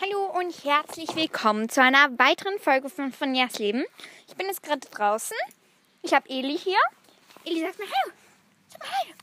Hallo 0.00 0.26
und 0.38 0.64
herzlich 0.64 1.16
willkommen 1.16 1.68
zu 1.68 1.82
einer 1.82 2.16
weiteren 2.20 2.60
Folge 2.60 2.88
von 2.88 3.10
Fonjas 3.10 3.58
Leben. 3.58 3.84
Ich 4.28 4.36
bin 4.36 4.46
jetzt 4.46 4.62
gerade 4.62 4.88
draußen. 4.88 5.36
Ich 6.02 6.14
habe 6.14 6.30
Eli 6.30 6.56
hier. 6.56 6.78
Eli 7.44 7.62
sagt 7.62 7.80
mir 7.80 7.86
Hallo. 7.86 8.14
Sag 8.68 8.78
mal 8.78 8.88
Hallo. 9.02 9.14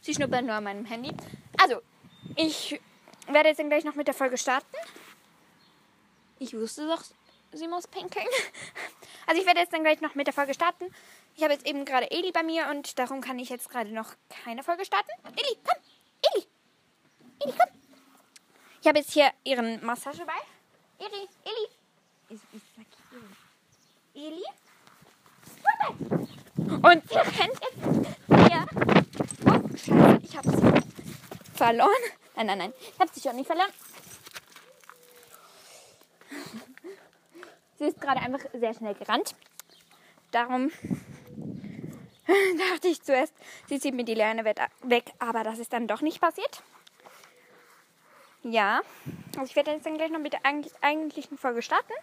Sie 0.00 0.14
schnuppert 0.14 0.44
nur 0.44 0.54
an 0.54 0.62
meinem 0.62 0.84
Handy. 0.84 1.10
Also, 1.60 1.82
ich 2.36 2.80
werde 3.26 3.48
jetzt 3.48 3.58
dann 3.58 3.68
gleich 3.68 3.82
noch 3.82 3.96
mit 3.96 4.06
der 4.06 4.14
Folge 4.14 4.38
starten. 4.38 4.76
Ich 6.38 6.54
wusste 6.54 6.86
doch, 6.86 7.02
sie 7.52 7.66
muss 7.66 7.88
pinkeln. 7.88 8.28
Also 9.26 9.40
ich 9.40 9.46
werde 9.46 9.60
jetzt 9.60 9.72
dann 9.72 9.82
gleich 9.82 10.02
noch 10.02 10.14
mit 10.14 10.26
der 10.26 10.34
Folge 10.34 10.52
starten. 10.52 10.84
Ich 11.34 11.42
habe 11.42 11.54
jetzt 11.54 11.66
eben 11.66 11.86
gerade 11.86 12.10
Eli 12.10 12.30
bei 12.30 12.42
mir 12.42 12.68
und 12.70 12.98
darum 12.98 13.22
kann 13.22 13.38
ich 13.38 13.48
jetzt 13.48 13.70
gerade 13.70 13.90
noch 13.90 14.12
keine 14.44 14.62
Folge 14.62 14.84
starten. 14.84 15.10
Eli, 15.34 15.56
komm! 15.64 15.82
Eli! 16.34 16.46
Eli, 17.40 17.54
komm! 17.58 17.73
Ich 18.84 18.88
habe 18.88 18.98
jetzt 18.98 19.12
hier 19.12 19.32
ihren 19.44 19.82
Massageball. 19.82 20.42
Eli, 20.98 21.26
Eli. 21.42 21.68
Ich. 22.28 22.40
Eli. 24.14 24.44
Und 26.68 27.08
sie 27.08 27.16
rennt 27.16 27.60
jetzt 27.62 27.80
hier. 28.28 28.66
Oh, 29.46 29.68
Scheiße, 29.74 30.18
ich 30.22 30.36
habe 30.36 30.50
sie 30.50 31.56
verloren. 31.56 31.88
Nein, 32.36 32.46
nein, 32.46 32.58
nein. 32.58 32.72
Ich 32.78 33.00
habe 33.00 33.10
sie 33.10 33.22
schon 33.22 33.36
nicht 33.36 33.46
verloren. 33.46 33.70
Sie 37.78 37.84
ist 37.84 37.98
gerade 38.02 38.20
einfach 38.20 38.40
sehr 38.52 38.74
schnell 38.74 38.96
gerannt. 38.96 39.34
Darum 40.30 40.70
dachte 42.26 42.88
ich 42.88 43.02
zuerst, 43.02 43.32
sie 43.66 43.80
zieht 43.80 43.94
mir 43.94 44.04
die 44.04 44.12
Leine 44.12 44.44
weg, 44.44 45.12
aber 45.20 45.42
das 45.42 45.58
ist 45.58 45.72
dann 45.72 45.88
doch 45.88 46.02
nicht 46.02 46.20
passiert. 46.20 46.62
Ja, 48.44 48.82
also 49.38 49.44
ich 49.44 49.56
werde 49.56 49.70
jetzt 49.70 49.86
dann 49.86 49.96
gleich 49.96 50.10
noch 50.10 50.20
mit 50.20 50.34
der 50.34 50.44
eigentlichen 50.44 51.38
Folge 51.38 51.62
starten. 51.62 51.94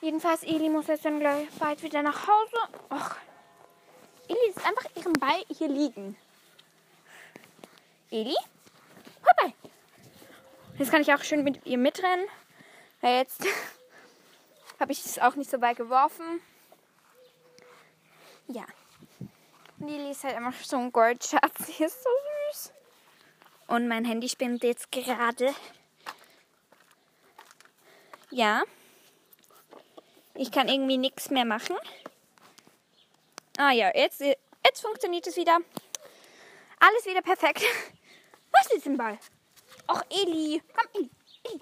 Jedenfalls, 0.00 0.42
Eli 0.42 0.68
muss 0.68 0.88
jetzt 0.88 1.04
dann 1.04 1.20
gleich 1.20 1.48
bald 1.60 1.80
wieder 1.84 2.02
nach 2.02 2.26
Hause. 2.26 2.56
Och, 2.90 3.16
Eli 4.28 4.48
ist 4.48 4.66
einfach 4.66 4.84
ihren 4.96 5.12
Ball 5.12 5.42
hier 5.48 5.68
liegen. 5.68 6.16
Eli? 8.10 8.34
Vorbei. 9.22 9.54
Jetzt 10.76 10.90
kann 10.90 11.02
ich 11.02 11.14
auch 11.14 11.22
schön 11.22 11.44
mit 11.44 11.64
ihr 11.64 11.78
mitrennen. 11.78 12.26
Weil 13.00 13.18
jetzt 13.18 13.44
habe 14.80 14.90
ich 14.90 15.04
es 15.04 15.20
auch 15.20 15.36
nicht 15.36 15.50
so 15.50 15.60
weit 15.60 15.76
geworfen. 15.76 16.40
Ja. 18.48 18.64
Eli 19.80 20.10
ist 20.10 20.24
halt 20.24 20.36
einfach 20.36 20.64
so 20.64 20.78
ein 20.78 20.90
Goldschatz. 20.90 21.54
Sie 21.66 21.84
ist 21.84 22.02
so 22.02 22.10
süß. 22.50 22.72
Und 23.66 23.88
mein 23.88 24.04
Handy 24.04 24.28
spinnt 24.28 24.62
jetzt 24.62 24.92
gerade. 24.92 25.54
Ja. 28.30 28.62
Ich 30.34 30.52
kann 30.52 30.68
irgendwie 30.68 30.98
nichts 30.98 31.30
mehr 31.30 31.44
machen. 31.44 31.76
Ah 33.58 33.72
ja, 33.72 33.90
jetzt, 33.94 34.20
jetzt 34.20 34.80
funktioniert 34.82 35.26
es 35.26 35.36
wieder. 35.36 35.58
Alles 36.78 37.06
wieder 37.06 37.22
perfekt. 37.22 37.62
Was 38.52 38.70
ist 38.72 38.86
im 38.86 38.96
Ball? 38.96 39.18
Och, 39.88 40.02
Eli. 40.10 40.62
Komm, 40.74 40.88
Eli. 40.94 41.10
Eli. 41.44 41.60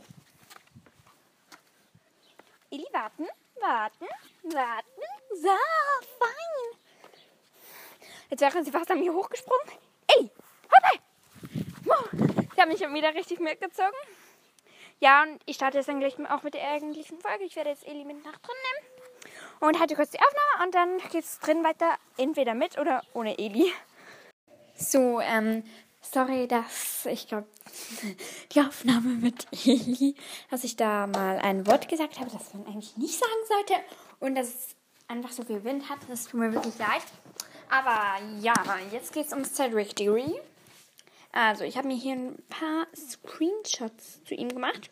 Eli, 2.71 2.87
warten, 2.93 3.29
warten, 3.61 4.09
warten. 4.43 5.03
So, 5.35 5.49
fein. 6.19 6.81
Jetzt 8.31 8.41
wären 8.41 8.65
sie 8.65 8.73
fast 8.73 8.91
an 8.91 8.99
mir 8.99 9.13
hochgesprungen. 9.13 9.84
Habe 12.65 12.73
mich 12.73 12.81
wieder 12.81 13.15
richtig 13.15 13.41
mitgezogen. 13.41 13.93
Ja, 14.99 15.23
und 15.23 15.39
ich 15.45 15.57
starte 15.57 15.77
jetzt 15.77 15.87
dann 15.87 16.01
gleich 16.01 16.15
auch 16.31 16.43
mit 16.45 16.55
der 16.55 16.67
eigentlichen 16.67 17.21
Folge. 17.21 17.45
Ich 17.45 17.57
werde 17.57 17.69
jetzt 17.69 17.87
Eli 17.87 18.07
mit 18.07 18.25
nach 18.25 18.39
drin 18.39 18.57
nehmen. 18.65 19.31
Und 19.61 19.79
halte 19.79 19.95
kurz 19.95 20.13
die 20.13 20.19
Aufnahme 20.19 20.65
und 20.65 20.75
dann 20.75 20.97
geht 21.11 21.25
es 21.25 21.39
drin 21.41 21.63
weiter, 21.63 21.93
entweder 22.17 22.55
mit 22.55 22.79
oder 22.79 23.03
ohne 23.13 23.37
Eli. 23.37 23.71
So, 24.75 25.21
ähm, 25.21 25.63
sorry, 26.01 26.49
dass 26.49 27.05
ich 27.05 27.29
glaube, 27.29 27.47
die 28.53 28.61
Aufnahme 28.63 29.11
mit 29.11 29.47
Eli, 29.67 30.17
dass 30.51 30.65
ich 30.65 30.77
da 30.77 31.07
mal 31.07 31.41
ein 31.41 31.67
Wort 31.67 31.87
gesagt 31.91 32.19
habe, 32.19 32.31
das 32.31 32.55
man 32.55 32.67
eigentlich 32.67 32.97
nicht 32.97 33.19
sagen 33.19 33.33
sollte. 33.47 33.75
Und 34.21 34.37
dass 34.37 34.49
es 34.49 34.77
einfach 35.07 35.33
so 35.33 35.43
viel 35.43 35.63
Wind 35.65 35.91
hat. 35.91 35.99
Das 36.09 36.29
tut 36.29 36.41
mir 36.41 36.51
wirklich 36.51 36.79
leid. 36.79 37.05
Aber 37.69 38.25
ja, 38.41 38.55
jetzt 38.91 39.13
geht 39.13 39.27
es 39.27 39.35
um 39.35 39.45
Cedric 39.45 39.95
Diggory. 39.97 40.41
Also, 41.37 41.65
ich 41.65 41.77
habe 41.77 41.89
mir 41.89 41.97
hier 41.97 42.15
ein 42.15 42.41
paar 42.49 42.87
Screenshots 42.95 44.23
zu 44.23 44.37
ihm 44.37 44.51
gemacht. 44.51 44.89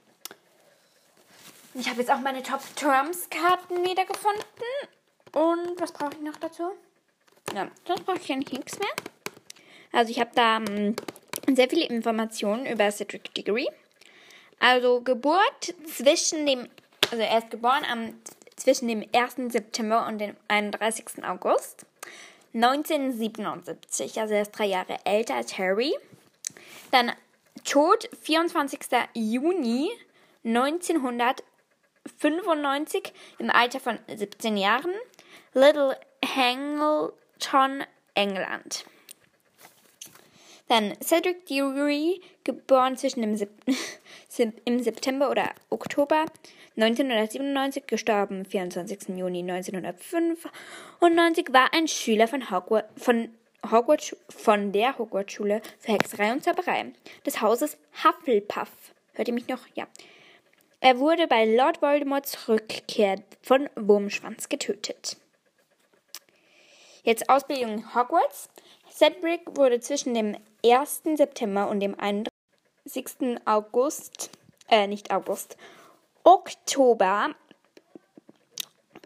Ich 1.75 1.89
habe 1.89 2.01
jetzt 2.01 2.11
auch 2.11 2.19
meine 2.19 2.43
Top 2.43 2.63
Terms 2.75 3.31
Karten 3.31 3.85
wiedergefunden. 3.85 4.43
Und 5.33 5.81
was 5.81 5.93
brauche 5.93 6.15
ich 6.15 6.21
noch 6.21 6.37
dazu? 6.39 6.73
Ja, 7.55 7.69
sonst 7.87 8.05
brauche 8.05 8.19
ich 8.19 8.33
eigentlich 8.33 8.59
nichts 8.59 8.79
mehr. 8.81 8.91
Also, 9.93 10.11
ich 10.11 10.19
habe 10.19 10.33
da 10.35 10.57
um, 10.57 10.67
ähm, 10.67 10.97
sehr 11.55 11.71
viele 11.71 11.87
Informationen 11.87 12.67
über 12.67 12.91
Cedric 12.91 13.33
Diggory. 13.35 13.69
Also, 14.59 15.01
Geburt 15.01 15.75
zwischen 15.87 16.45
dem, 16.45 16.69
also 17.13 17.23
er 17.23 17.39
ist 17.39 17.53
geboren 17.53 17.85
am, 17.89 18.15
zwischen 18.57 18.89
dem 18.89 19.07
1. 19.13 19.53
September 19.53 20.09
und 20.09 20.19
dem 20.19 20.37
31. 20.49 21.25
August 21.25 21.87
1977. 22.53 24.21
Also, 24.21 24.35
er 24.35 24.43
ist 24.43 24.51
drei 24.51 24.67
Jahre 24.67 24.97
älter 25.05 25.37
als 25.37 25.57
Harry. 25.57 25.95
Dann 26.91 27.13
Tod 27.65 28.09
24. 28.23 28.81
Juni 29.15 29.91
1995 30.45 33.13
im 33.39 33.51
Alter 33.51 33.81
von 33.81 33.99
17 34.15 34.57
Jahren. 34.57 34.93
Little 35.55 35.99
Hangleton, 36.25 37.85
England. 38.15 38.85
Dann 40.69 40.95
Cedric 41.03 41.45
Diggory, 41.47 42.21
geboren 42.45 42.97
zwischen 42.97 43.21
dem 43.21 43.37
im 44.65 44.83
September 44.83 45.31
oder 45.31 45.55
Oktober 45.69 46.25
1997, 46.77 47.87
gestorben 47.87 48.47
24. 48.47 49.11
Juni 49.11 49.41
1995, 49.41 51.53
war 51.53 51.75
ein 51.75 51.87
Schüler 51.89 52.29
von, 52.29 52.51
Hogwarts, 52.51 53.05
von 53.05 53.29
Hogwarts, 53.71 54.17
von 54.29 54.73
der 54.73 54.99
Hogwarts-Schule 54.99 55.63
für 55.79 55.93
Hexerei 55.93 56.33
und 56.33 56.43
Zauberei 56.43 56.93
des 57.25 57.41
Hauses 57.41 57.79
Hufflepuff. 58.03 58.71
Hört 59.15 59.29
ihr 59.29 59.35
mich 59.35 59.49
noch? 59.49 59.67
Ja. 59.75 59.87
Er 60.81 60.99
wurde 60.99 61.29
bei 61.29 61.45
Lord 61.45 61.81
Voldemorts 61.81 62.49
Rückkehr 62.49 63.23
von 63.41 63.71
Wurmschwanz 63.77 64.49
getötet. 64.49 65.17
Jetzt 67.05 67.29
Ausbildung 67.29 67.95
Hogwarts. 67.95 68.49
Cedric 68.91 69.43
wurde 69.57 69.81
zwischen 69.81 70.15
dem 70.15 70.37
1. 70.65 71.03
September 71.17 71.69
und 71.69 71.81
dem 71.81 71.99
31. 71.99 73.39
August, 73.45 74.31
äh, 74.69 74.87
nicht 74.87 75.13
August, 75.13 75.57
Oktober 76.25 77.35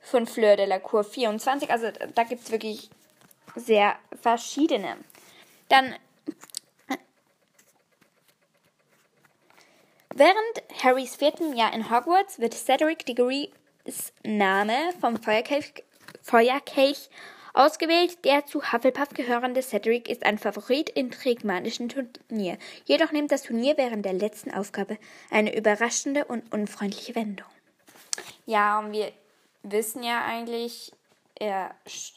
von 0.00 0.26
Fleur 0.26 0.56
de 0.56 0.64
la 0.64 0.78
Cour 0.78 1.04
24. 1.04 1.70
Also 1.70 1.88
da 2.14 2.22
gibt 2.22 2.44
es 2.44 2.50
wirklich 2.50 2.88
sehr 3.54 3.96
verschiedene. 4.22 4.96
Dann 5.68 5.94
Während 10.14 10.82
Harrys 10.82 11.16
vierten 11.16 11.54
Jahr 11.54 11.74
in 11.74 11.90
Hogwarts 11.90 12.38
wird 12.38 12.54
Cedric 12.54 13.04
Diggory's 13.04 14.14
Name 14.24 14.94
vom 14.98 15.22
Feuerkelch, 15.22 15.84
Feuerkelch 16.22 17.10
ausgewählt. 17.56 18.24
Der 18.24 18.46
zu 18.46 18.72
Hufflepuff 18.72 19.10
gehörende 19.10 19.62
Cedric 19.62 20.08
ist 20.08 20.24
ein 20.24 20.38
Favorit 20.38 20.90
im 20.90 21.10
Trigmanischen 21.10 21.88
Turnier. 21.88 22.58
Jedoch 22.84 23.12
nimmt 23.12 23.32
das 23.32 23.42
Turnier 23.42 23.76
während 23.76 24.04
der 24.04 24.12
letzten 24.12 24.52
Aufgabe 24.52 24.98
eine 25.30 25.56
überraschende 25.56 26.24
und 26.26 26.52
unfreundliche 26.52 27.14
Wendung. 27.14 27.48
Ja, 28.44 28.78
und 28.78 28.92
wir 28.92 29.12
wissen 29.62 30.02
ja 30.02 30.24
eigentlich, 30.24 30.92
er, 31.34 31.74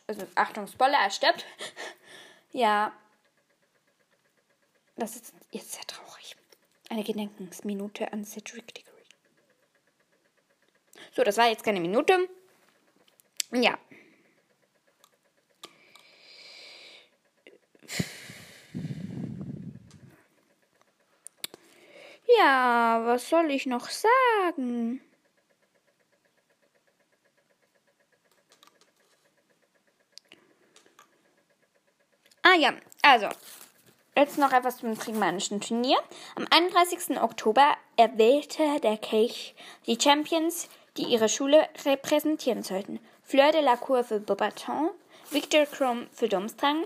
also 0.08 0.26
Achtung, 0.36 0.68
Spoiler, 0.68 0.98
er 0.98 1.10
stirbt. 1.10 1.46
ja, 2.52 2.92
das 4.98 5.16
ist 5.16 5.34
jetzt 5.52 5.74
sehr 5.74 5.88
traurig. 5.88 6.36
Eine 6.90 7.04
Gedenkensminute 7.04 8.12
an 8.12 8.26
Cedric 8.26 8.74
Diggory. 8.74 9.04
So, 11.16 11.24
das 11.24 11.38
war 11.38 11.48
jetzt 11.48 11.64
keine 11.64 11.80
Minute. 11.80 12.30
Ja. 13.52 13.78
Ja, 22.38 23.02
was 23.06 23.30
soll 23.30 23.52
ich 23.52 23.66
noch 23.66 23.90
sagen? 23.90 25.02
Ah 32.44 32.56
ja, 32.56 32.74
also 33.02 33.30
Jetzt 34.20 34.38
noch 34.38 34.52
etwas 34.52 34.80
zum 34.80 35.00
Trigmanischen 35.00 35.62
Turnier. 35.62 35.98
Am 36.36 36.46
31. 36.50 37.22
Oktober 37.22 37.78
erwählte 37.96 38.82
der 38.84 38.98
Kelch 38.98 39.56
die 39.88 39.98
Champions, 39.98 40.68
die 40.98 41.04
ihre 41.04 41.30
Schule 41.30 41.70
repräsentieren 41.86 42.62
sollten. 42.62 43.00
Fleur 43.24 43.54
de 43.54 43.62
la 43.62 43.78
Cour 43.78 44.04
für 44.04 44.20
Beaubaton, 44.20 44.90
Victor 45.32 45.66
Crumb 45.66 46.10
für 46.12 46.28
Domstrang 46.28 46.86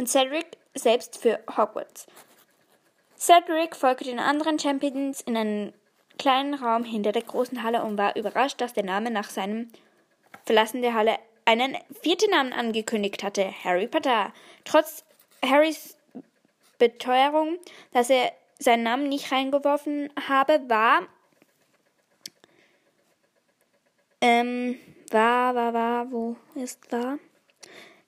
und 0.00 0.08
Cedric 0.08 0.56
selbst 0.74 1.18
für 1.18 1.40
Hogwarts. 1.54 2.06
Cedric 3.18 3.76
folgte 3.76 4.04
den 4.04 4.18
anderen 4.18 4.58
Champions 4.58 5.20
in 5.20 5.36
einen 5.36 5.74
kleinen 6.18 6.54
Raum 6.54 6.84
hinter 6.84 7.12
der 7.12 7.22
großen 7.22 7.62
Halle 7.62 7.84
und 7.84 7.98
war 7.98 8.16
überrascht, 8.16 8.62
dass 8.62 8.72
der 8.72 8.84
Name 8.84 9.10
nach 9.10 9.28
seinem 9.28 9.70
Verlassen 10.46 10.80
der 10.80 10.94
Halle 10.94 11.18
einen 11.44 11.76
vierten 12.00 12.30
Namen 12.30 12.54
angekündigt 12.54 13.22
hatte, 13.22 13.52
Harry 13.62 13.88
Potter. 13.88 14.32
Trotz 14.64 15.04
Harrys 15.44 15.98
Beteuerung, 16.78 17.58
dass 17.92 18.08
er 18.08 18.32
seinen 18.58 18.84
Namen 18.84 19.10
nicht 19.10 19.30
reingeworfen 19.30 20.10
habe, 20.28 20.62
war, 20.68 21.02
ähm, 24.22 24.78
war, 25.10 25.54
war, 25.54 25.74
war, 25.74 26.10
wo 26.10 26.36
ist 26.54 26.90
war? 26.90 27.18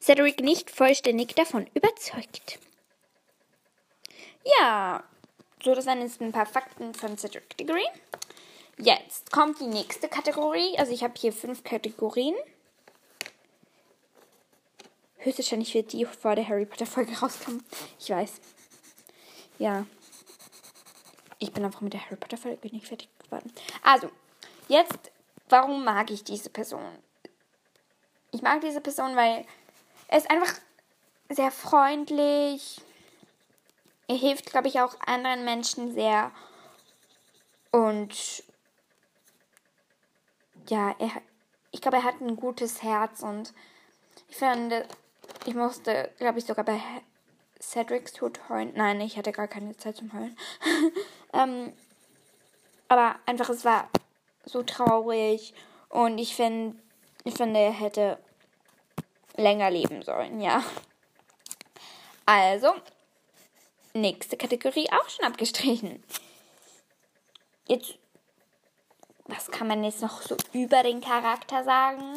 Cedric 0.03 0.41
nicht 0.41 0.69
vollständig 0.69 1.37
davon 1.37 1.69
überzeugt. 1.75 2.59
Ja, 4.59 5.05
so 5.63 5.77
das 5.77 5.87
waren 5.87 6.01
jetzt 6.01 6.21
ein 6.21 6.33
paar 6.33 6.47
Fakten 6.47 6.93
von 6.93 7.17
Cedric 7.17 7.57
Diggory. 7.57 7.87
Jetzt 8.79 9.31
kommt 9.31 9.61
die 9.61 9.67
nächste 9.67 10.09
Kategorie. 10.09 10.77
Also 10.77 10.93
ich 10.93 11.05
habe 11.05 11.15
hier 11.17 11.33
fünf 11.33 11.63
Kategorien. 11.63 12.35
Höchstwahrscheinlich 15.19 15.73
wird 15.73 15.93
die 15.93 16.05
vor 16.05 16.35
der 16.35 16.49
Harry 16.49 16.67
Potter 16.67 16.87
Folge 16.87 17.17
rauskommen. 17.21 17.65
Ich 18.01 18.11
weiß. 18.11 18.41
Ja. 19.59 19.87
Ich 21.39 21.53
bin 21.53 21.65
einfach 21.65 21.81
mit 21.81 21.93
der 21.93 22.05
Harry 22.05 22.17
Potter 22.17 22.39
Folge 22.39 22.69
nicht 22.73 22.89
fertig 22.89 23.09
geworden. 23.23 23.53
Also, 23.85 24.11
jetzt, 24.67 25.13
warum 25.49 25.85
mag 25.85 26.11
ich 26.11 26.25
diese 26.25 26.51
Person? 26.51 26.99
Ich 28.33 28.43
mag 28.43 28.61
diese 28.63 28.81
Person, 28.81 29.15
weil 29.15 29.47
er 30.13 30.19
ist 30.19 30.31
einfach 30.31 30.53
sehr 31.31 31.51
freundlich. 31.51 32.83
Er 34.09 34.17
hilft, 34.17 34.51
glaube 34.51 34.69
ich, 34.69 34.79
auch 34.79 34.95
anderen 35.07 35.47
Menschen 35.47 35.95
sehr. 35.95 36.31
Und 37.71 38.45
ja, 40.69 40.95
er, 40.99 41.11
ich 41.71 41.81
glaube, 41.81 41.97
er 41.97 42.05
hat 42.05 42.21
ein 42.21 42.37
gutes 42.37 42.83
Herz 42.83 43.23
und 43.23 43.55
ich 44.29 44.37
finde, 44.37 44.87
ich 45.47 45.55
musste, 45.55 46.13
glaube 46.19 46.41
ich, 46.41 46.45
sogar 46.45 46.67
bei 46.67 46.79
Cedrics 47.59 48.13
Tod 48.13 48.39
heulen. 48.51 48.73
Nein, 48.77 49.01
ich 49.01 49.17
hatte 49.17 49.33
gar 49.33 49.49
keine 49.49 49.75
Zeit 49.79 49.97
zum 49.97 50.13
Heulen. 50.13 50.37
ähm, 51.33 51.73
aber 52.89 53.17
einfach, 53.25 53.49
es 53.49 53.65
war 53.65 53.89
so 54.45 54.63
traurig 54.63 55.55
und 55.89 56.19
ich 56.19 56.37
finde, 56.37 56.77
ich 57.25 57.33
finde, 57.33 57.61
er 57.61 57.73
hätte 57.73 58.19
länger 59.37 59.71
leben 59.71 60.03
sollen, 60.03 60.41
ja. 60.41 60.63
Also, 62.27 62.75
nächste 63.95 64.37
Kategorie 64.37 64.91
auch 64.91 65.09
schon 65.09 65.25
abgestrichen. 65.25 66.03
Jetzt, 67.67 67.95
was 69.25 69.51
kann 69.51 69.69
man 69.69 69.85
jetzt 69.85 70.03
noch 70.03 70.23
so 70.23 70.37
über 70.53 70.83
den 70.83 71.01
Charakter 71.01 71.65
sagen? 71.65 72.15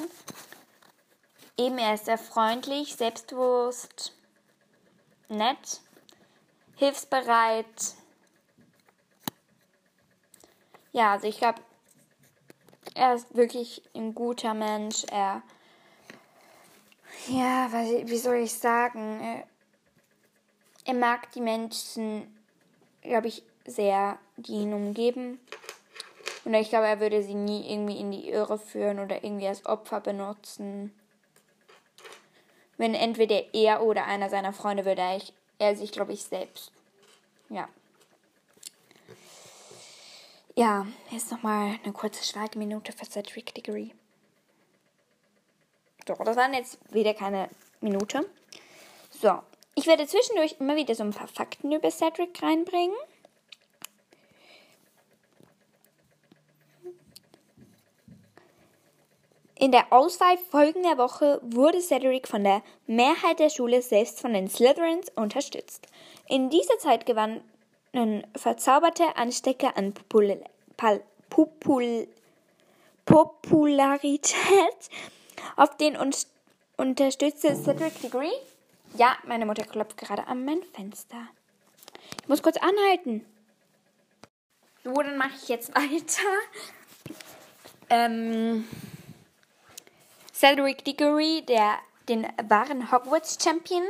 Eben, 1.57 1.77
er 1.77 1.93
ist 1.93 2.05
sehr 2.05 2.17
freundlich, 2.17 2.95
selbstbewusst, 2.95 4.13
nett, 5.29 5.81
hilfsbereit. 6.75 7.95
Ja, 10.91 11.13
also 11.13 11.27
ich 11.27 11.37
glaube, 11.37 11.61
er 12.93 13.15
ist 13.15 13.35
wirklich 13.35 13.81
ein 13.93 14.15
guter 14.15 14.53
Mensch. 14.53 15.03
Er, 15.11 15.43
ja, 17.27 17.69
wie 17.71 18.17
soll 18.17 18.35
ich 18.35 18.53
sagen? 18.53 19.19
Er, 19.21 19.43
er 20.85 20.93
mag 20.93 21.31
die 21.31 21.41
Menschen, 21.41 22.35
glaube 23.01 23.27
ich, 23.27 23.43
sehr, 23.65 24.17
die 24.37 24.53
ihn 24.53 24.73
umgeben. 24.73 25.39
Und 26.43 26.53
ich 26.53 26.69
glaube, 26.69 26.87
er 26.87 26.99
würde 26.99 27.23
sie 27.23 27.33
nie 27.33 27.71
irgendwie 27.71 27.99
in 27.99 28.11
die 28.11 28.29
Irre 28.29 28.59
führen 28.59 28.99
oder 28.99 29.23
irgendwie 29.23 29.47
als 29.47 29.65
Opfer 29.65 29.99
benutzen 29.99 30.93
wenn 32.77 32.93
entweder 32.93 33.53
er 33.53 33.83
oder 33.83 34.05
einer 34.05 34.29
seiner 34.29 34.53
Freunde 34.53 34.85
würde 34.85 35.01
er, 35.01 35.21
er 35.59 35.75
sich, 35.75 35.91
glaube 35.91 36.13
ich, 36.13 36.23
selbst. 36.23 36.71
Ja. 37.49 37.69
Ja, 40.55 40.87
jetzt 41.11 41.31
nochmal 41.31 41.79
eine 41.83 41.93
kurze 41.93 42.23
Schweigeminute 42.23 42.91
für 42.91 43.05
Cedric 43.05 43.53
Diggory. 43.53 43.93
So, 46.07 46.13
das 46.23 46.37
waren 46.37 46.53
jetzt 46.53 46.77
wieder 46.93 47.13
keine 47.13 47.49
Minute. 47.81 48.29
So, 49.09 49.39
ich 49.75 49.87
werde 49.87 50.05
zwischendurch 50.05 50.57
immer 50.59 50.75
wieder 50.75 50.93
so 50.93 51.03
ein 51.03 51.11
paar 51.11 51.27
Fakten 51.27 51.71
über 51.71 51.89
Cedric 51.89 52.41
reinbringen. 52.41 52.95
In 59.57 59.71
der 59.71 59.91
Auswahl 59.91 60.37
folgender 60.51 60.97
Woche 60.97 61.39
wurde 61.41 61.81
Cedric 61.81 62.27
von 62.27 62.43
der 62.43 62.61
Mehrheit 62.87 63.39
der 63.39 63.49
Schule 63.49 63.81
selbst 63.81 64.19
von 64.19 64.33
den 64.33 64.49
Slytherins 64.49 65.07
unterstützt. 65.15 65.87
In 66.27 66.49
dieser 66.49 66.77
Zeit 66.77 67.05
gewannen 67.05 67.41
verzauberte 68.35 69.15
Anstecker 69.15 69.77
an 69.77 69.93
Popul 69.93 70.43
Popul 71.29 72.07
Popularität, 73.05 74.89
auf 75.55 75.77
den 75.77 75.95
uns 75.97 76.27
unterstützte 76.77 77.55
Cedric 77.55 78.01
Degree. 78.01 78.31
Ja, 78.95 79.17
meine 79.25 79.45
Mutter 79.45 79.63
klopft 79.63 79.97
gerade 79.97 80.27
an 80.27 80.45
mein 80.45 80.61
Fenster. 80.63 81.27
Ich 82.21 82.27
muss 82.27 82.41
kurz 82.41 82.57
anhalten. 82.57 83.25
So, 84.83 84.93
dann 84.93 85.17
mache 85.17 85.33
ich 85.41 85.49
jetzt 85.49 85.69
weiter. 85.75 86.27
Ähm 87.89 88.67
Cedric 90.33 90.83
Diggory, 90.83 91.43
der 91.47 91.75
den 92.09 92.27
wahren 92.47 92.91
Hogwarts-Champion, 92.91 93.83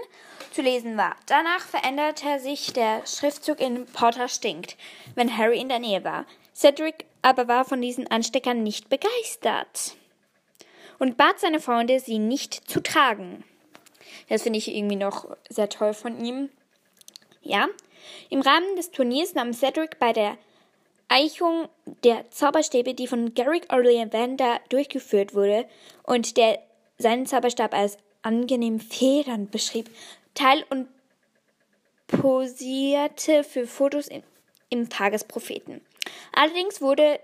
zu 0.52 0.62
lesen 0.62 0.96
war. 0.96 1.16
Danach 1.26 1.62
veränderte 1.62 2.40
sich 2.40 2.72
der 2.72 3.06
Schriftzug 3.06 3.60
in 3.60 3.86
Potter 3.88 4.30
stinkt, 4.30 4.78
wenn 5.16 5.36
Harry 5.38 5.60
in 5.60 5.70
der 5.70 5.80
Nähe 5.80 6.04
war. 6.04 6.26
Cedric 6.54 7.06
aber 7.22 7.48
war 7.48 7.66
von 7.66 7.82
diesen 7.82 8.10
Ansteckern 8.10 8.64
nicht 8.64 8.88
begeistert 8.88 9.96
und 11.00 11.18
bat 11.18 11.40
seine 11.40 11.60
Freunde, 11.60 12.00
sie 12.00 12.20
nicht 12.20 12.70
zu 12.70 12.82
tragen. 12.82 13.44
Das 14.30 14.44
finde 14.44 14.60
ich 14.60 14.74
irgendwie 14.74 14.96
noch 14.96 15.36
sehr 15.50 15.70
toll 15.70 15.94
von 15.94 16.24
ihm. 16.24 16.50
Ja, 17.42 17.68
im 18.30 18.42
Rahmen 18.42 18.76
des 18.76 18.92
Turniers 18.92 19.34
nahm 19.34 19.54
Cedric 19.54 20.00
bei 20.00 20.14
der 20.14 20.38
Eichung 21.08 21.68
der 22.04 22.30
Zauberstäbe, 22.32 22.94
die 22.94 23.08
von 23.08 23.36
Garrick 23.36 23.72
Ollivander 23.72 24.60
durchgeführt 24.70 25.36
wurde 25.36 25.68
und 26.04 26.38
der 26.38 26.60
seinen 26.98 27.26
Zauberstab 27.26 27.74
als 27.74 27.98
angenehm 28.22 28.80
federnd 28.80 29.52
beschrieb, 29.52 29.90
teil 30.34 30.66
und 30.70 30.88
posierte 32.08 33.44
für 33.44 33.68
Fotos 33.68 34.08
in, 34.08 34.24
im 34.70 34.90
Tagespropheten. 34.90 35.82
Allerdings 36.34 36.82
wurde 36.82 37.20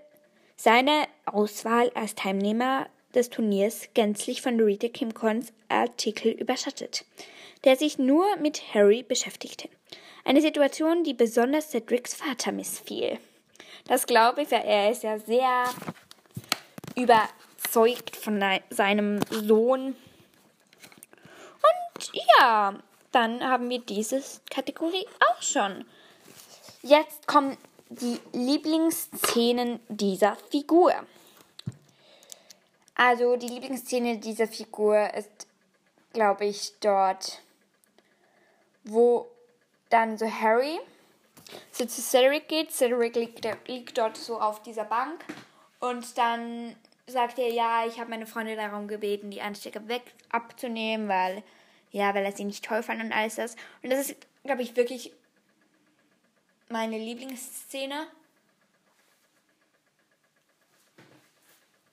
seine 0.55 1.07
Auswahl 1.25 1.89
als 1.95 2.13
Teilnehmer 2.15 2.87
des 3.15 3.29
Turniers 3.29 3.89
gänzlich 3.93 4.41
von 4.41 4.59
Rita 4.59 4.87
Kim 4.87 5.13
Corns 5.13 5.53
Artikel 5.69 6.31
überschattet, 6.31 7.05
der 7.63 7.75
sich 7.75 7.97
nur 7.97 8.35
mit 8.37 8.73
Harry 8.73 9.03
beschäftigte. 9.03 9.69
Eine 10.23 10.41
Situation, 10.41 11.03
die 11.03 11.13
besonders 11.13 11.71
Cedrics 11.71 12.13
Vater 12.13 12.51
missfiel. 12.51 13.17
Das 13.87 14.05
glaube 14.05 14.43
ich, 14.43 14.51
weil 14.51 14.63
er 14.63 14.91
ist 14.91 15.03
ja 15.03 15.17
sehr 15.17 15.65
überzeugt 16.95 18.15
von 18.15 18.43
seinem 18.69 19.19
Sohn. 19.29 19.95
Und 21.97 22.11
ja, 22.39 22.75
dann 23.11 23.43
haben 23.43 23.69
wir 23.69 23.79
diese 23.79 24.23
Kategorie 24.49 25.05
auch 25.31 25.41
schon. 25.41 25.85
Jetzt 26.83 27.27
kommen 27.27 27.57
die 27.89 28.19
Lieblingsszenen 28.33 29.79
dieser 29.89 30.35
Figur. 30.49 30.93
Also 33.03 33.35
die 33.35 33.47
Lieblingsszene 33.47 34.19
dieser 34.19 34.45
Figur 34.45 35.11
ist, 35.15 35.47
glaube 36.13 36.45
ich, 36.45 36.73
dort, 36.81 37.41
wo 38.83 39.27
dann 39.89 40.19
so 40.19 40.31
Harry 40.31 40.79
so 41.71 41.83
zu 41.85 41.99
Cedric 41.99 42.47
geht. 42.47 42.71
Cedric 42.71 43.15
liegt, 43.15 43.67
liegt 43.67 43.97
dort 43.97 44.17
so 44.17 44.39
auf 44.39 44.61
dieser 44.61 44.85
Bank 44.85 45.25
und 45.79 46.15
dann 46.15 46.75
sagt 47.07 47.39
er, 47.39 47.51
ja, 47.51 47.87
ich 47.87 47.99
habe 47.99 48.11
meine 48.11 48.27
Freunde 48.27 48.55
darum 48.55 48.87
gebeten, 48.87 49.31
die 49.31 49.41
Anstecker 49.41 49.87
weg 49.87 50.03
abzunehmen, 50.29 51.07
weil, 51.07 51.41
ja, 51.89 52.13
weil 52.13 52.23
er 52.23 52.33
sie 52.33 52.43
nicht 52.43 52.63
toll 52.63 52.83
fand 52.83 53.01
und 53.01 53.11
alles 53.11 53.33
das. 53.33 53.55
Und 53.81 53.89
das 53.89 54.11
ist, 54.11 54.27
glaube 54.43 54.61
ich, 54.61 54.75
wirklich 54.75 55.11
meine 56.69 56.99
Lieblingsszene. 56.99 58.05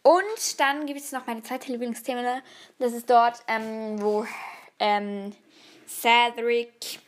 Und 0.09 0.59
dann 0.59 0.87
gibt 0.87 1.01
es 1.01 1.13
noch 1.13 1.27
meine 1.27 1.43
zweite 1.43 1.71
Lieblingsszene. 1.71 2.43
Das 2.79 2.95
ist 2.95 3.11
dort, 3.11 3.43
ähm, 3.47 4.01
wo 4.01 4.27
ähm, 4.79 5.37
Cedric 5.87 6.99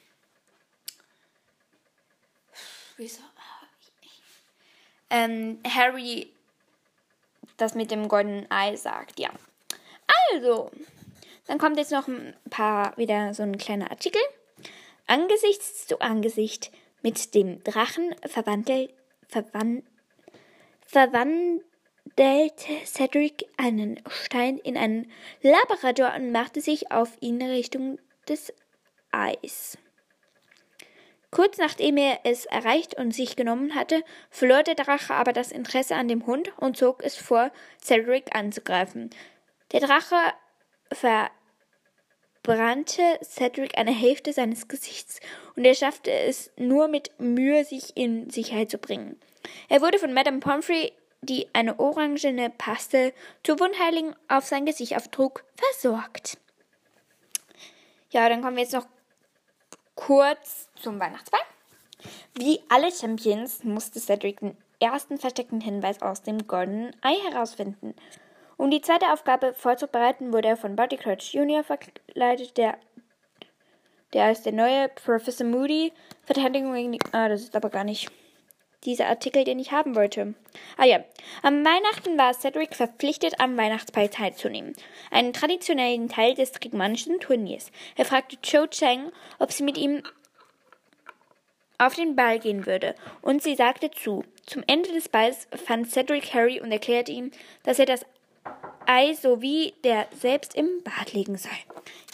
Wieso? 2.99 3.23
Ähm, 5.09 5.61
Harry 5.66 6.30
das 7.57 7.75
mit 7.75 7.90
dem 7.90 8.07
goldenen 8.07 8.50
Ei 8.50 8.76
sagt, 8.76 9.19
ja. 9.19 9.30
Also, 10.33 10.71
dann 11.47 11.57
kommt 11.57 11.78
jetzt 11.78 11.92
noch 11.92 12.07
ein 12.07 12.37
paar, 12.50 12.95
wieder 12.99 13.33
so 13.33 13.42
ein 13.42 13.57
kleiner 13.57 13.90
Artikel. 13.90 14.21
Angesichts 15.07 15.87
zu 15.87 16.02
Angesicht 16.02 16.71
mit 17.00 17.35
dem 17.35 17.64
Drachen 17.64 18.14
verwandelt, 18.26 18.92
verwand, 19.26 19.85
verwandelte 22.17 22.87
Cedric 22.87 23.47
einen 23.57 24.00
Stein 24.09 24.59
in 24.59 24.76
einen 24.76 25.11
Labrador 25.43 26.14
und 26.17 26.33
machte 26.33 26.61
sich 26.61 26.93
auf 26.93 27.17
ihn 27.21 27.43
Richtung 27.43 27.99
des 28.29 28.52
Eis. 29.11 29.79
Kurz 31.31 31.59
nachdem 31.59 31.97
er 31.97 32.21
es 32.25 32.45
erreicht 32.47 32.97
und 32.99 33.12
sich 33.12 33.37
genommen 33.37 33.75
hatte, 33.76 34.02
verlor 34.31 34.64
der 34.64 34.75
Drache 34.75 35.14
aber 35.14 35.33
das 35.33 35.52
Interesse 35.52 35.95
an 35.95 36.09
dem 36.09 36.26
Hund 36.26 36.52
und 36.59 36.76
zog 36.76 37.05
es 37.05 37.17
vor, 37.17 37.52
Cedric 37.81 38.35
anzugreifen. 38.35 39.11
Der 39.71 39.81
Drache 39.81 40.17
verbrannte 42.43 43.02
Cedric 43.23 43.79
eine 43.79 43.93
Hälfte 43.93 44.33
seines 44.33 44.67
Gesichts 44.67 45.21
und 45.55 45.64
er 45.64 45.75
schaffte 45.75 46.11
es 46.11 46.50
nur 46.57 46.88
mit 46.88 47.12
Mühe, 47.21 47.64
sich 47.64 47.97
in 47.97 48.29
Sicherheit 48.29 48.71
zu 48.71 48.79
bringen. 48.79 49.21
Er 49.69 49.81
wurde 49.81 49.99
von 49.99 50.12
Madame 50.12 50.40
Pomfrey, 50.40 50.93
die 51.23 51.49
eine 51.53 51.79
orangene 51.79 52.50
Paste 52.50 53.12
zur 53.43 53.61
Wundheilung 53.61 54.15
auf 54.29 54.47
sein 54.47 54.67
Gesicht 54.67 54.97
auftrug, 54.97 55.45
versorgt. 55.57 56.39
Ja, 58.11 58.29
dann 58.29 58.43
kommen 58.43 58.57
wir 58.57 58.62
jetzt 58.62 58.75
noch 58.75 58.87
kurz 59.95 60.69
zum 60.77 60.99
Weihnachtsball. 60.99 61.41
Wie 62.35 62.61
alle 62.69 62.91
Champions 62.91 63.62
musste 63.65 64.00
Cedric 64.00 64.41
den 64.41 64.57
ersten 64.81 65.19
versteckten 65.19 65.61
Hinweis 65.61 66.00
aus 66.00 66.23
dem 66.23 66.47
goldenen 66.47 66.97
Ei 67.03 67.15
herausfinden. 67.31 67.95
Um 68.57 68.71
die 68.71 68.81
zweite 68.81 69.12
Aufgabe 69.12 69.53
vorzubereiten, 69.55 70.33
wurde 70.33 70.49
er 70.49 70.57
von 70.57 70.77
Barty 70.77 70.97
Crouch 70.97 71.35
Jr. 71.35 71.62
verkleidet, 71.62 72.57
der, 72.57 72.79
der 74.12 74.25
als 74.25 74.43
der 74.43 74.53
neue 74.53 74.89
Professor 74.89 75.47
Moody 75.47 75.93
Verteidigung 76.25 76.73
gegen 76.75 76.93
die. 76.93 77.00
Ah, 77.12 77.29
das 77.29 77.43
ist 77.43 77.57
aber 77.57 77.71
gar 77.71 77.85
nicht 77.85 78.11
dieser 78.84 79.06
Artikel, 79.06 79.44
den 79.44 79.58
ich 79.58 79.72
haben 79.72 79.94
wollte. 79.94 80.34
Ah 80.76 80.84
ja, 80.84 81.04
am 81.42 81.64
Weihnachten 81.64 82.16
war 82.16 82.34
Cedric 82.34 82.75
verpflichtet, 82.75 83.40
am 83.40 83.56
Weihnachtsball 83.56 84.08
teilzunehmen, 84.08 84.75
einen 85.10 85.32
traditionellen 85.32 86.08
Teil 86.08 86.34
des 86.34 86.52
trigmanischen 86.52 87.20
Turniers. 87.20 87.70
Er 87.96 88.04
fragte 88.04 88.38
Cho 88.42 88.66
Chang, 88.66 89.12
ob 89.38 89.52
sie 89.52 89.62
mit 89.62 89.76
ihm 89.76 90.02
auf 91.78 91.94
den 91.94 92.14
Ball 92.14 92.38
gehen 92.38 92.66
würde, 92.66 92.94
und 93.22 93.42
sie 93.42 93.54
sagte 93.54 93.90
zu. 93.90 94.25
Zum 94.44 94.62
Ende 94.66 94.92
des 94.92 95.08
Balls 95.08 95.49
fand 95.64 95.90
Cedric 95.90 96.34
Harry 96.34 96.60
und 96.60 96.72
erklärte 96.72 97.12
ihm, 97.12 97.30
dass 97.62 97.78
er 97.78 97.87
das 97.87 98.04
Ei 98.87 99.14
sowie 99.14 99.75
der 99.84 100.08
selbst 100.18 100.56
im 100.56 100.82
Bad 100.82 101.12
liegen 101.12 101.37
soll. 101.37 101.52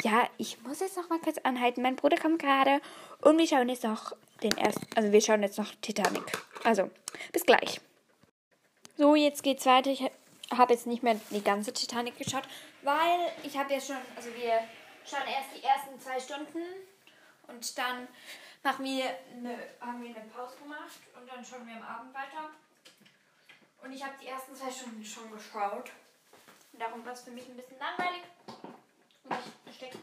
Ja, 0.04 0.28
ich 0.36 0.60
muss 0.62 0.80
jetzt 0.80 0.96
noch 0.96 1.08
mal 1.08 1.18
kurz 1.18 1.38
anhalten. 1.38 1.80
Mein 1.82 1.96
Bruder 1.96 2.16
kommt 2.16 2.40
gerade 2.40 2.80
und 3.22 3.38
wir 3.38 3.46
schauen 3.46 3.68
jetzt 3.68 3.84
noch 3.84 4.12
den 4.42 4.56
ersten, 4.56 4.86
also 4.94 5.12
wir 5.12 5.20
schauen 5.20 5.42
jetzt 5.42 5.58
noch 5.58 5.74
Titanic. 5.80 6.24
Also, 6.64 6.90
bis 7.32 7.44
gleich. 7.44 7.80
So, 8.96 9.14
jetzt 9.14 9.42
geht's 9.42 9.66
weiter. 9.66 9.90
Ich 9.90 10.02
habe 10.50 10.72
jetzt 10.72 10.86
nicht 10.86 11.02
mehr 11.02 11.20
die 11.30 11.42
ganze 11.42 11.72
Titanic 11.72 12.16
geschaut, 12.18 12.44
weil 12.82 13.32
ich 13.42 13.56
habe 13.56 13.72
ja 13.72 13.80
schon, 13.80 13.96
also 14.14 14.28
wir 14.34 14.60
schauen 15.04 15.26
erst 15.28 15.56
die 15.56 15.64
ersten 15.64 16.00
zwei 16.00 16.20
Stunden 16.20 16.62
und 17.48 17.78
dann 17.78 18.08
machen 18.62 18.84
wir 18.84 19.04
eine, 19.04 19.58
haben 19.80 20.02
wir 20.02 20.10
eine 20.10 20.28
Pause 20.28 20.56
gemacht 20.62 21.00
und 21.16 21.28
dann 21.30 21.44
schauen 21.44 21.66
wir 21.66 21.76
am 21.76 21.82
Abend 21.82 22.14
weiter. 22.14 22.50
Und 23.82 23.92
ich 23.92 24.02
habe 24.02 24.14
die 24.20 24.26
ersten 24.26 24.54
zwei 24.54 24.70
Stunden 24.70 25.04
schon 25.04 25.30
geschaut. 25.30 25.90
Und 26.72 26.82
darum 26.82 27.04
war 27.04 27.12
es 27.12 27.22
für 27.22 27.30
mich 27.30 27.46
ein 27.48 27.56
bisschen 27.56 27.78
langweilig. 27.78 28.22
Und 29.24 29.36
ich 29.66 29.76
steckt. 29.76 29.98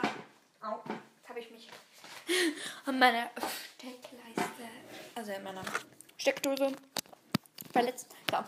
Ah, 0.00 0.70
au, 0.70 0.82
jetzt 1.16 1.28
habe 1.28 1.40
ich 1.40 1.50
mich 1.50 1.68
an 2.86 2.98
meiner 2.98 3.30
Steckleiste, 3.76 4.68
also 5.14 5.32
in 5.32 5.42
meiner 5.42 5.62
Steckdose 6.16 6.72
verletzt. 7.72 8.14
So. 8.30 8.38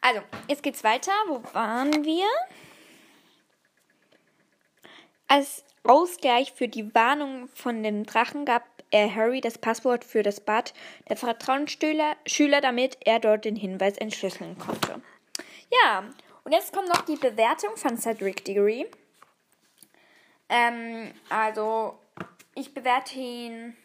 Also, 0.00 0.20
jetzt 0.48 0.62
geht's 0.62 0.84
weiter. 0.84 1.12
Wo 1.28 1.42
waren 1.54 2.04
wir? 2.04 2.26
Als 5.26 5.64
Ausgleich 5.82 6.52
für 6.52 6.68
die 6.68 6.94
Warnung 6.94 7.48
von 7.48 7.82
den 7.82 8.04
Drachen 8.04 8.44
gab 8.44 8.64
er 8.90 9.12
Harry 9.12 9.40
das 9.40 9.58
Passwort 9.58 10.04
für 10.04 10.22
das 10.22 10.40
Bad 10.40 10.72
der 11.08 11.16
Vertrauensschüler, 11.16 12.16
Schüler, 12.26 12.60
damit 12.60 12.98
er 13.00 13.18
dort 13.18 13.44
den 13.44 13.56
Hinweis 13.56 13.98
entschlüsseln 13.98 14.58
konnte. 14.58 15.02
Ja, 15.70 16.04
und 16.44 16.52
jetzt 16.52 16.72
kommt 16.72 16.88
noch 16.88 17.02
die 17.02 17.16
Bewertung 17.16 17.76
von 17.76 17.96
Cedric 17.96 18.44
Diggory. 18.44 18.86
Ähm, 20.48 21.12
also, 21.30 21.98
ich 22.54 22.74
bewerte 22.74 23.18
ihn. 23.18 23.76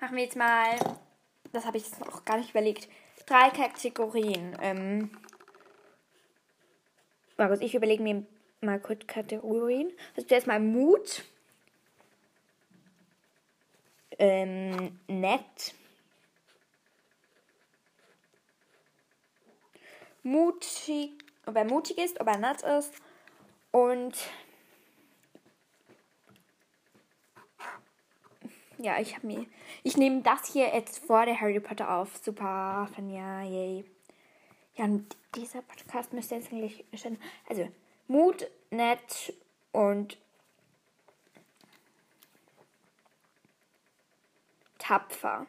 Machen 0.00 0.16
wir 0.16 0.24
jetzt 0.24 0.36
mal. 0.36 0.76
Das 1.52 1.64
habe 1.64 1.76
ich 1.76 1.84
jetzt 1.84 2.00
noch 2.00 2.24
gar 2.24 2.36
nicht 2.36 2.50
überlegt. 2.50 2.88
Drei 3.26 3.50
Kategorien. 3.50 4.56
Ähm, 4.60 5.10
also 7.36 7.62
ich 7.62 7.74
überlege 7.74 8.02
mir 8.02 8.26
mal 8.60 8.80
kurz 8.80 9.06
Kategorien. 9.06 9.92
Also 10.16 10.28
zuerst 10.28 10.46
mal 10.46 10.60
Mut. 10.60 11.24
Ähm, 14.18 14.98
nett. 15.06 15.74
Mutig, 20.24 21.12
ob 21.46 21.56
er 21.56 21.64
mutig 21.64 21.98
ist, 21.98 22.20
ob 22.20 22.26
er 22.26 22.38
nett 22.38 22.62
ist. 22.62 22.92
Und 23.70 24.16
ja, 28.78 29.00
ich 29.00 29.16
habe 29.16 29.26
mir. 29.26 29.46
Ich 29.82 29.96
nehme 29.96 30.22
das 30.22 30.52
hier 30.52 30.74
jetzt 30.74 31.04
vor 31.04 31.26
der 31.26 31.40
Harry 31.40 31.60
Potter 31.60 31.96
auf. 31.96 32.16
Super, 32.16 32.88
ja, 33.08 33.42
yay. 33.42 33.84
Ja, 34.76 34.84
und 34.84 35.16
dieser 35.34 35.62
Podcast 35.62 36.12
müsste 36.12 36.36
jetzt 36.36 36.52
eigentlich 36.52 36.84
schon. 36.94 37.18
Also, 37.48 37.68
Mut, 38.06 38.48
nett 38.70 39.34
und 39.72 40.16
tapfer. 44.78 45.46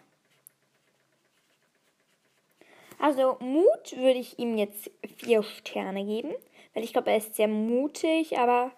Also 2.98 3.38
Mut 3.40 3.96
würde 3.96 4.20
ich 4.20 4.40
ihm 4.40 4.58
jetzt 4.58 4.92
vier 5.18 5.42
Sterne 5.42 6.04
geben, 6.04 6.34
weil 6.74 6.84
ich 6.84 6.92
glaube, 6.92 7.12
er 7.12 7.18
ist 7.18 7.36
sehr 7.36 7.48
mutig, 7.48 8.38
aber 8.38 8.72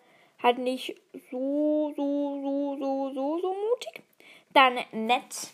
halt 0.44 0.60
nicht 0.60 0.96
so, 1.32 1.92
so, 1.96 2.42
so, 2.42 2.78
so, 2.80 3.14
so, 3.14 3.40
so 3.40 3.56
mutig. 3.56 4.04
Dann 4.54 4.80
nett 4.92 5.52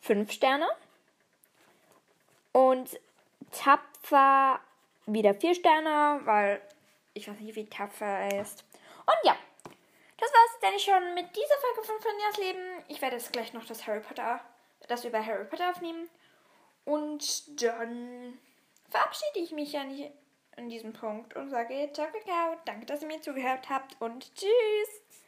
fünf 0.00 0.32
Sterne. 0.32 0.68
Und 2.52 2.98
tapfer 3.50 4.60
wieder 5.06 5.34
vier 5.34 5.54
Sterne, 5.54 6.20
weil 6.24 6.60
ich 7.14 7.28
weiß 7.28 7.38
nicht, 7.40 7.54
wie 7.56 7.66
tapfer 7.66 8.06
er 8.06 8.40
ist. 8.40 8.64
Und 9.06 9.16
ja, 9.24 9.36
das 10.18 10.30
war 10.32 10.40
es 10.46 10.60
denn 10.60 10.78
schon 10.78 11.14
mit 11.14 11.34
dieser 11.34 11.56
Folge 11.60 11.82
von 11.82 12.00
Finjas 12.00 12.36
Leben. 12.38 12.84
Ich 12.88 13.02
werde 13.02 13.16
jetzt 13.16 13.32
gleich 13.32 13.52
noch 13.52 13.64
das 13.64 13.86
Harry 13.86 14.00
Potter, 14.00 14.40
das 14.88 15.04
über 15.04 15.24
Harry 15.24 15.44
Potter 15.44 15.70
aufnehmen. 15.70 16.08
Und 16.84 17.62
dann 17.62 18.38
verabschiede 18.90 19.38
ich 19.38 19.52
mich 19.52 19.72
ja 19.72 19.82
an 20.56 20.68
diesem 20.68 20.92
Punkt 20.92 21.34
und 21.34 21.50
sage 21.50 21.90
ciao, 21.92 22.08
ciao, 22.24 22.56
danke, 22.64 22.86
dass 22.86 23.02
ihr 23.02 23.08
mir 23.08 23.20
zugehört 23.20 23.68
habt 23.68 23.96
und 24.00 24.34
tschüss. 24.34 25.21